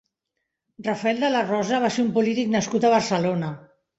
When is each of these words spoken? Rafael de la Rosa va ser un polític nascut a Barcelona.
Rafael 0.87 1.19
de 1.25 1.29
la 1.33 1.43
Rosa 1.51 1.81
va 1.85 1.91
ser 1.97 2.05
un 2.05 2.09
polític 2.17 2.51
nascut 2.57 2.87
a 2.89 2.93
Barcelona. 2.97 3.53